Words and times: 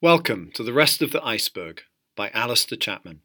Welcome 0.00 0.52
to 0.54 0.62
The 0.62 0.72
Rest 0.72 1.02
of 1.02 1.10
the 1.10 1.24
Iceberg 1.26 1.82
by 2.14 2.28
Alistair 2.28 2.78
Chapman. 2.78 3.22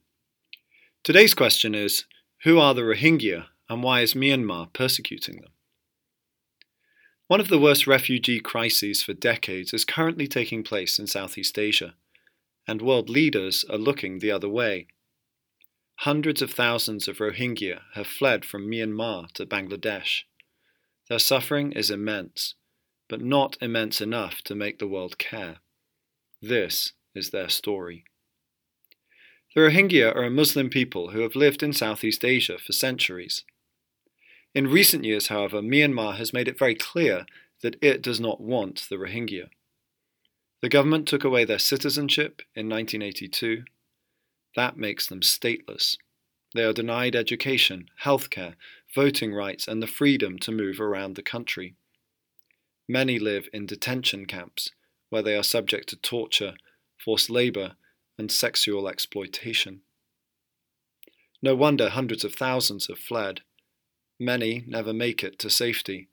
Today's 1.03 1.35
question 1.35 1.75
is 1.75 2.05
Who 2.45 2.57
are 2.57 2.73
the 2.73 2.81
Rohingya 2.81 3.45
and 3.69 3.83
why 3.83 4.01
is 4.01 4.15
Myanmar 4.15 4.73
persecuting 4.73 5.35
them? 5.35 5.51
One 7.27 7.39
of 7.39 7.49
the 7.49 7.59
worst 7.59 7.85
refugee 7.85 8.39
crises 8.39 9.03
for 9.03 9.13
decades 9.13 9.71
is 9.71 9.85
currently 9.85 10.25
taking 10.25 10.63
place 10.63 10.97
in 10.97 11.05
Southeast 11.05 11.59
Asia, 11.59 11.93
and 12.67 12.81
world 12.81 13.07
leaders 13.07 13.63
are 13.69 13.77
looking 13.77 14.17
the 14.17 14.31
other 14.31 14.49
way. 14.49 14.87
Hundreds 15.97 16.41
of 16.41 16.49
thousands 16.49 17.07
of 17.07 17.19
Rohingya 17.19 17.81
have 17.93 18.07
fled 18.07 18.45
from 18.45 18.67
Myanmar 18.67 19.31
to 19.33 19.45
Bangladesh. 19.45 20.23
Their 21.07 21.19
suffering 21.19 21.71
is 21.73 21.91
immense, 21.91 22.55
but 23.07 23.21
not 23.21 23.57
immense 23.61 24.01
enough 24.01 24.41
to 24.45 24.55
make 24.55 24.79
the 24.79 24.87
world 24.87 25.19
care. 25.19 25.57
This 26.43 26.91
is 27.15 27.29
their 27.29 27.47
story. 27.47 28.03
The 29.55 29.61
Rohingya 29.61 30.13
are 30.13 30.25
a 30.25 30.29
Muslim 30.29 30.69
people 30.69 31.11
who 31.11 31.21
have 31.21 31.37
lived 31.37 31.63
in 31.63 31.71
Southeast 31.71 32.25
Asia 32.25 32.57
for 32.57 32.73
centuries. 32.73 33.45
In 34.53 34.67
recent 34.67 35.05
years, 35.05 35.29
however, 35.29 35.61
Myanmar 35.61 36.17
has 36.17 36.33
made 36.33 36.49
it 36.49 36.59
very 36.59 36.75
clear 36.75 37.25
that 37.61 37.77
it 37.81 38.01
does 38.01 38.19
not 38.19 38.41
want 38.41 38.87
the 38.89 38.97
Rohingya. 38.97 39.51
The 40.61 40.67
government 40.67 41.07
took 41.07 41.23
away 41.23 41.45
their 41.45 41.59
citizenship 41.59 42.41
in 42.53 42.67
1982. 42.67 43.63
That 44.57 44.75
makes 44.75 45.07
them 45.07 45.21
stateless. 45.21 45.95
They 46.53 46.65
are 46.65 46.73
denied 46.73 47.15
education, 47.15 47.85
healthcare, 48.03 48.55
voting 48.93 49.33
rights, 49.33 49.65
and 49.65 49.81
the 49.81 49.87
freedom 49.87 50.37
to 50.39 50.51
move 50.51 50.81
around 50.81 51.15
the 51.15 51.23
country. 51.23 51.75
Many 52.85 53.17
live 53.17 53.47
in 53.53 53.65
detention 53.65 54.25
camps 54.25 54.71
where 55.13 55.21
they 55.21 55.35
are 55.35 55.43
subject 55.43 55.89
to 55.89 55.95
torture, 55.95 56.55
forced 56.97 57.29
labour, 57.29 57.73
and 58.17 58.31
sexual 58.31 58.87
exploitation. 58.87 59.81
No 61.39 61.53
wonder 61.53 61.89
hundreds 61.89 62.23
of 62.25 62.33
thousands 62.33 62.87
have 62.87 62.97
fled. 62.97 63.41
Many 64.19 64.63
never 64.65 64.91
make 64.91 65.23
it 65.23 65.37
to 65.37 65.51
safety, 65.51 66.07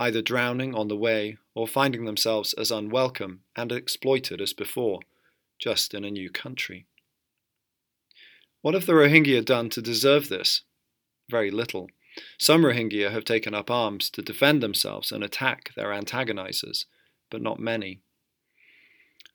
either 0.00 0.20
drowning 0.20 0.74
on 0.74 0.88
the 0.88 0.96
way 0.96 1.36
or 1.54 1.68
finding 1.68 2.06
themselves 2.06 2.52
as 2.54 2.72
unwelcome 2.72 3.42
and 3.54 3.70
exploited 3.70 4.40
as 4.40 4.52
before, 4.52 4.98
just 5.60 5.94
in 5.94 6.04
a 6.04 6.10
new 6.10 6.28
country. 6.28 6.86
What 8.62 8.74
have 8.74 8.86
the 8.86 8.94
Rohingya 8.94 9.44
done 9.44 9.70
to 9.70 9.80
deserve 9.80 10.28
this? 10.28 10.62
Very 11.28 11.52
little. 11.52 11.88
Some 12.36 12.62
Rohingya 12.64 13.12
have 13.12 13.24
taken 13.24 13.54
up 13.54 13.70
arms 13.70 14.10
to 14.10 14.22
defend 14.22 14.60
themselves 14.60 15.12
and 15.12 15.22
attack 15.22 15.70
their 15.76 15.92
antagonizers, 15.92 16.86
but 17.30 17.40
not 17.40 17.60
many. 17.60 18.00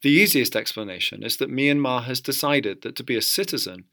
The 0.01 0.09
easiest 0.09 0.55
explanation 0.55 1.23
is 1.23 1.37
that 1.37 1.51
Myanmar 1.51 2.03
has 2.03 2.21
decided 2.21 2.81
that 2.81 2.95
to 2.97 3.03
be 3.03 3.15
a 3.15 3.21
citizen, 3.21 3.85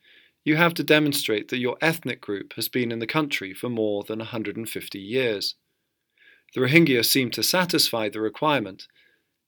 you 0.45 0.57
have 0.57 0.75
to 0.75 0.85
demonstrate 0.85 1.49
that 1.49 1.59
your 1.59 1.77
ethnic 1.81 2.21
group 2.21 2.55
has 2.55 2.69
been 2.69 2.91
in 2.91 2.99
the 2.99 3.07
country 3.07 3.55
for 3.55 3.69
more 3.69 4.03
than 4.03 4.19
150 4.19 4.99
years. 4.99 5.55
The 6.55 6.61
Rohingya 6.61 7.05
seem 7.05 7.31
to 7.31 7.43
satisfy 7.43 8.09
the 8.09 8.21
requirement, 8.21 8.87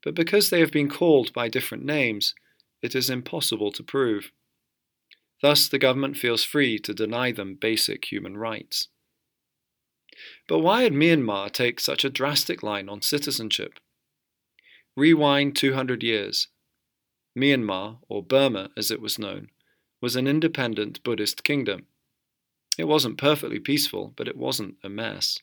but 0.02 0.14
because 0.14 0.50
they 0.50 0.60
have 0.60 0.70
been 0.70 0.88
called 0.88 1.32
by 1.32 1.48
different 1.48 1.84
names, 1.84 2.34
it 2.82 2.94
is 2.94 3.10
impossible 3.10 3.72
to 3.72 3.82
prove. 3.82 4.30
Thus, 5.42 5.68
the 5.68 5.78
government 5.78 6.16
feels 6.16 6.44
free 6.44 6.78
to 6.78 6.94
deny 6.94 7.32
them 7.32 7.56
basic 7.56 8.10
human 8.10 8.36
rights. 8.36 8.88
But 10.48 10.60
why 10.60 10.82
had 10.82 10.92
Myanmar 10.92 11.50
take 11.50 11.80
such 11.80 12.04
a 12.04 12.10
drastic 12.10 12.62
line 12.62 12.88
on 12.88 13.02
citizenship? 13.02 13.80
Rewind 14.96 15.56
200 15.56 16.02
years, 16.02 16.48
Myanmar, 17.36 17.98
or 18.08 18.22
Burma 18.22 18.70
as 18.76 18.90
it 18.90 19.00
was 19.00 19.18
known, 19.18 19.48
was 20.00 20.14
an 20.14 20.26
independent 20.26 21.02
Buddhist 21.02 21.42
kingdom. 21.42 21.86
It 22.78 22.84
wasn't 22.84 23.18
perfectly 23.18 23.58
peaceful, 23.58 24.12
but 24.16 24.28
it 24.28 24.36
wasn't 24.36 24.76
a 24.84 24.88
mess. 24.88 25.38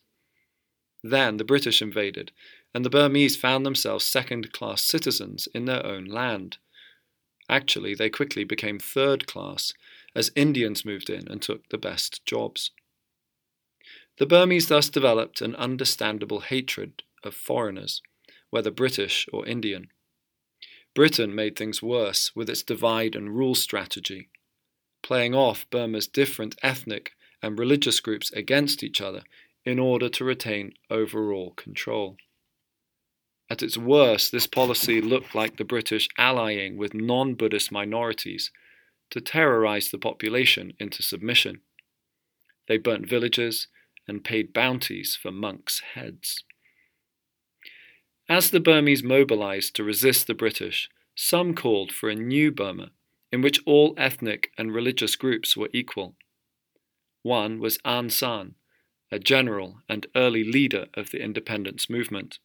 Then 1.04 1.38
the 1.38 1.44
British 1.44 1.82
invaded, 1.82 2.32
and 2.74 2.86
the 2.86 2.90
Burmese 2.90 3.36
found 3.36 3.66
themselves 3.66 4.06
second 4.06 4.54
class 4.54 4.84
citizens 4.84 5.48
in 5.54 5.66
their 5.66 5.86
own 5.86 6.06
land. 6.06 6.58
Actually, 7.50 7.96
they 7.96 8.10
quickly 8.10 8.44
became 8.44 8.80
third 8.80 9.28
class, 9.28 9.74
as 10.16 10.32
Indians 10.36 10.86
moved 10.86 11.10
in 11.10 11.28
and 11.28 11.42
took 11.42 11.68
the 11.70 11.78
best 11.78 12.26
jobs. 12.26 12.72
The 14.18 14.26
Burmese 14.26 14.68
thus 14.68 14.90
developed 14.90 15.42
an 15.42 15.56
understandable 15.56 16.42
hatred 16.42 17.04
of 17.24 17.34
foreigners, 17.34 18.02
whether 18.52 18.70
British 18.70 19.28
or 19.34 19.48
Indian. 19.48 19.88
Britain 20.94 21.34
made 21.34 21.56
things 21.56 21.82
worse 21.82 22.36
with 22.36 22.50
its 22.50 22.64
divide 22.64 23.16
and 23.16 23.36
rule 23.36 23.56
strategy, 23.56 24.30
playing 25.02 25.34
off 25.34 25.66
Burma's 25.72 26.08
different 26.08 26.56
ethnic 26.62 27.14
and 27.42 27.58
religious 27.58 28.00
groups 28.00 28.32
against 28.34 28.84
each 28.84 29.02
other 29.02 29.24
in 29.66 29.80
order 29.80 30.10
to 30.10 30.26
retain 30.26 30.74
overall 30.90 31.52
control. 31.52 32.18
At 33.50 33.64
its 33.64 33.78
worst, 33.78 34.32
this 34.32 34.48
policy 34.48 35.02
looked 35.02 35.36
like 35.36 35.58
the 35.58 35.66
British 35.66 36.08
allying 36.18 36.78
with 36.78 36.94
non 36.94 37.36
Buddhist 37.36 37.72
minorities 37.72 38.52
to 39.10 39.20
terrorize 39.20 39.92
the 39.92 39.98
population 39.98 40.74
into 40.80 41.04
submission. 41.04 41.62
They 42.68 42.78
burnt 42.78 43.10
villages 43.10 43.68
and 44.08 44.24
paid 44.24 44.54
bounties 44.54 45.18
for 45.22 45.32
monks' 45.32 45.82
heads. 45.96 46.44
As 48.32 48.50
the 48.50 48.62
Burmese 48.62 49.04
mobilized 49.04 49.76
to 49.76 49.84
resist 49.84 50.26
the 50.26 50.34
British, 50.34 50.90
some 51.14 51.54
called 51.54 51.92
for 51.92 52.10
a 52.10 52.16
new 52.16 52.50
Burma 52.50 52.92
in 53.30 53.42
which 53.42 53.60
all 53.66 53.94
ethnic 53.98 54.52
and 54.58 54.74
religious 54.74 55.18
groups 55.18 55.58
were 55.58 55.70
equal. 55.74 56.16
One 57.24 57.60
was 57.60 57.78
Aung 57.80 58.10
San, 58.10 58.56
a 59.12 59.20
general 59.20 59.82
and 59.90 60.08
early 60.16 60.46
leader 60.46 60.86
of 60.94 61.10
the 61.10 61.22
independence 61.22 61.90
movement. 61.90 62.40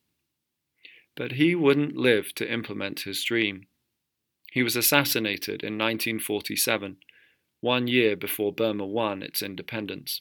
But 1.14 1.32
he 1.34 1.54
wouldn't 1.54 1.96
live 1.96 2.34
to 2.34 2.52
implement 2.52 3.02
his 3.02 3.22
dream. 3.22 3.68
He 4.50 4.64
was 4.64 4.74
assassinated 4.74 5.62
in 5.62 5.78
1947, 5.78 6.96
one 7.60 7.86
year 7.86 8.16
before 8.16 8.52
Burma 8.52 8.86
won 8.86 9.22
its 9.22 9.40
independence. 9.40 10.20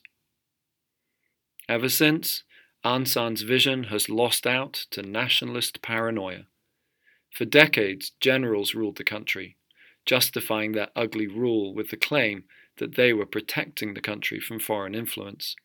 Ever 1.68 1.90
since, 1.90 2.44
Aung 2.86 3.08
San's 3.08 3.42
vision 3.42 3.86
has 3.86 4.10
lost 4.10 4.46
out 4.46 4.86
to 4.92 5.02
nationalist 5.02 5.82
paranoia. 5.82 6.46
For 7.32 7.44
decades, 7.44 8.12
generals 8.20 8.76
ruled 8.76 8.98
the 8.98 9.04
country, 9.04 9.58
justifying 10.06 10.74
their 10.74 10.90
ugly 10.96 11.26
rule 11.26 11.74
with 11.74 11.90
the 11.90 11.98
claim 11.98 12.44
that 12.78 12.94
they 12.94 13.12
were 13.12 13.26
protecting 13.26 13.96
the 13.96 14.02
country 14.02 14.40
from 14.40 14.60
foreign 14.60 14.94
influence. 14.94 15.56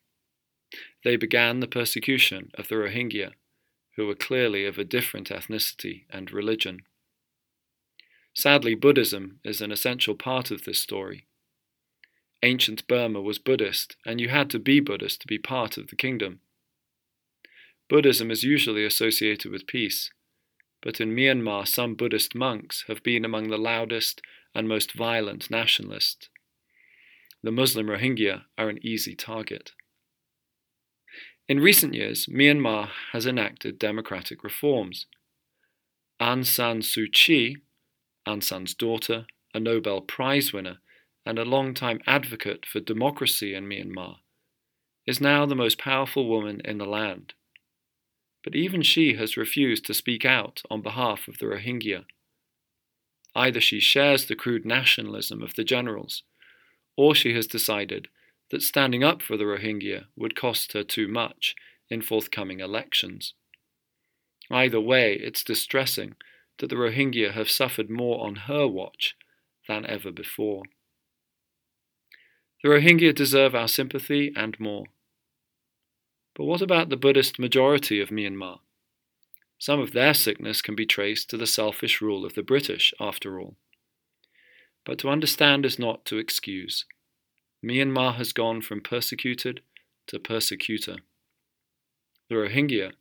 They 1.03 1.15
began 1.15 1.59
the 1.59 1.67
persecution 1.67 2.49
of 2.55 2.69
the 2.69 2.75
Rohingya, 2.75 3.33
who 3.97 4.07
were 4.07 4.15
clearly 4.15 4.65
of 4.65 4.79
a 4.79 4.83
different 4.83 5.29
ethnicity 5.29 6.05
and 6.09 6.31
religion. 6.31 6.79
Sadly, 8.33 8.73
Buddhism 8.73 9.39
is 9.43 9.61
an 9.61 9.71
essential 9.71 10.15
part 10.15 10.49
of 10.49 10.63
this 10.63 10.79
story. 10.79 11.27
Ancient 12.41 12.87
Burma 12.87 13.21
was 13.21 13.37
Buddhist, 13.37 13.95
and 14.07 14.19
you 14.19 14.29
had 14.29 14.49
to 14.49 14.57
be 14.57 14.79
Buddhist 14.79 15.21
to 15.21 15.27
be 15.27 15.37
part 15.37 15.77
of 15.77 15.89
the 15.89 15.95
kingdom. 15.95 16.39
Buddhism 17.91 18.31
is 18.31 18.41
usually 18.41 18.85
associated 18.85 19.51
with 19.51 19.67
peace, 19.67 20.11
but 20.81 21.01
in 21.01 21.13
Myanmar 21.13 21.67
some 21.67 21.93
Buddhist 21.93 22.33
monks 22.33 22.85
have 22.87 23.03
been 23.03 23.25
among 23.25 23.49
the 23.49 23.57
loudest 23.57 24.21
and 24.55 24.65
most 24.65 24.93
violent 24.93 25.51
nationalists. 25.51 26.29
The 27.43 27.51
Muslim 27.51 27.87
Rohingya 27.87 28.43
are 28.57 28.69
an 28.69 28.79
easy 28.81 29.13
target. 29.13 29.73
In 31.49 31.59
recent 31.59 31.93
years, 31.93 32.27
Myanmar 32.27 32.91
has 33.11 33.25
enacted 33.25 33.77
democratic 33.77 34.41
reforms. 34.41 35.05
Aung 36.17 36.45
San 36.45 36.79
Suu 36.79 37.11
Kyi, 37.11 37.57
Aung 38.25 38.41
San's 38.41 38.73
daughter, 38.73 39.25
a 39.53 39.59
Nobel 39.59 39.99
Prize 39.99 40.53
winner, 40.53 40.77
and 41.25 41.37
a 41.37 41.43
long-time 41.43 41.99
advocate 42.07 42.65
for 42.65 42.79
democracy 42.79 43.53
in 43.53 43.65
Myanmar, 43.67 44.19
is 45.05 45.19
now 45.19 45.45
the 45.45 45.55
most 45.55 45.77
powerful 45.77 46.29
woman 46.29 46.61
in 46.63 46.77
the 46.77 46.85
land 46.85 47.33
but 48.43 48.55
even 48.55 48.81
she 48.81 49.15
has 49.15 49.37
refused 49.37 49.85
to 49.85 49.93
speak 49.93 50.25
out 50.25 50.61
on 50.69 50.81
behalf 50.81 51.27
of 51.27 51.37
the 51.37 51.45
Rohingya. 51.45 52.05
Either 53.35 53.61
she 53.61 53.79
shares 53.79 54.25
the 54.25 54.35
crude 54.35 54.65
nationalism 54.65 55.41
of 55.41 55.55
the 55.55 55.63
generals, 55.63 56.23
or 56.97 57.15
she 57.15 57.33
has 57.33 57.47
decided 57.47 58.07
that 58.49 58.61
standing 58.61 59.03
up 59.03 59.21
for 59.21 59.37
the 59.37 59.45
Rohingya 59.45 60.05
would 60.15 60.35
cost 60.35 60.73
her 60.73 60.83
too 60.83 61.07
much 61.07 61.55
in 61.89 62.01
forthcoming 62.01 62.59
elections. 62.59 63.33
Either 64.49 64.81
way, 64.81 65.13
it's 65.13 65.43
distressing 65.43 66.15
that 66.59 66.69
the 66.69 66.75
Rohingya 66.75 67.31
have 67.31 67.49
suffered 67.49 67.89
more 67.89 68.25
on 68.25 68.35
her 68.35 68.67
watch 68.67 69.15
than 69.67 69.85
ever 69.85 70.11
before. 70.11 70.63
The 72.61 72.69
Rohingya 72.69 73.15
deserve 73.15 73.55
our 73.55 73.67
sympathy 73.67 74.31
and 74.35 74.59
more. 74.59 74.85
But 76.35 76.45
what 76.45 76.61
about 76.61 76.89
the 76.89 76.97
Buddhist 76.97 77.39
majority 77.39 77.99
of 77.99 78.09
Myanmar? 78.09 78.59
Some 79.57 79.79
of 79.79 79.91
their 79.91 80.13
sickness 80.13 80.61
can 80.61 80.75
be 80.75 80.85
traced 80.85 81.29
to 81.29 81.37
the 81.37 81.45
selfish 81.45 82.01
rule 82.01 82.25
of 82.25 82.33
the 82.33 82.43
British, 82.43 82.93
after 82.99 83.39
all. 83.39 83.57
But 84.85 84.97
to 84.99 85.09
understand 85.09 85.65
is 85.65 85.77
not 85.77 86.05
to 86.05 86.17
excuse. 86.17 86.85
Myanmar 87.63 88.15
has 88.15 88.33
gone 88.33 88.61
from 88.61 88.81
persecuted 88.81 89.61
to 90.07 90.19
persecutor. 90.19 90.97
The 92.29 92.35
Rohingya 92.35 92.93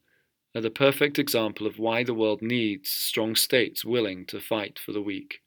are 0.54 0.60
the 0.60 0.70
perfect 0.70 1.18
example 1.18 1.66
of 1.66 1.78
why 1.78 2.02
the 2.02 2.14
world 2.14 2.42
needs 2.42 2.90
strong 2.90 3.36
states 3.36 3.84
willing 3.84 4.26
to 4.26 4.40
fight 4.40 4.78
for 4.78 4.92
the 4.92 5.00
weak. 5.00 5.40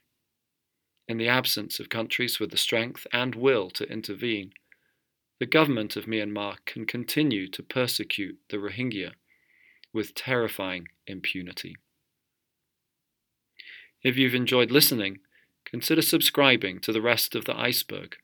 In 1.08 1.18
the 1.18 1.28
absence 1.28 1.80
of 1.80 1.90
countries 1.90 2.40
with 2.40 2.52
the 2.52 2.58
strength 2.58 3.06
and 3.12 3.36
will 3.36 3.70
to 3.72 3.88
intervene, 3.92 4.54
the 5.40 5.46
government 5.46 5.96
of 5.96 6.06
Myanmar 6.06 6.58
can 6.66 6.86
continue 6.86 7.48
to 7.50 7.64
persecute 7.64 8.38
the 8.50 8.58
Rohingya 8.58 9.14
with 9.92 10.16
terrifying 10.16 10.88
impunity. 11.08 11.76
If 14.04 14.18
you've 14.18 14.36
enjoyed 14.36 14.72
listening, 14.72 15.20
consider 15.66 16.02
subscribing 16.02 16.80
to 16.80 16.92
the 16.92 17.02
rest 17.02 17.36
of 17.36 17.46
the 17.46 17.58
iceberg, 17.58 18.18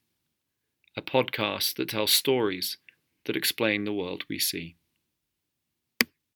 a 0.95 1.01
podcast 1.01 1.75
that 1.75 1.89
tells 1.89 2.11
stories 2.11 2.77
that 3.25 3.37
explain 3.37 3.83
the 3.85 3.93
world 3.93 4.23
we 4.29 4.39
see. 4.39 4.75